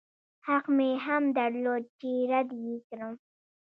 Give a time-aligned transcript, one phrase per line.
[0.47, 3.13] حق مې هم درلود چې رد يې کړم.